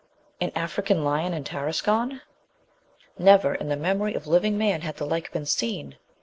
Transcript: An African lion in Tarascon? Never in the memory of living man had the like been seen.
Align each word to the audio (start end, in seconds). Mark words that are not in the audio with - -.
An 0.41 0.51
African 0.55 1.03
lion 1.03 1.31
in 1.31 1.43
Tarascon? 1.43 2.21
Never 3.19 3.53
in 3.53 3.69
the 3.69 3.77
memory 3.77 4.15
of 4.15 4.25
living 4.25 4.57
man 4.57 4.81
had 4.81 4.97
the 4.97 5.05
like 5.05 5.31
been 5.31 5.45
seen. 5.45 5.95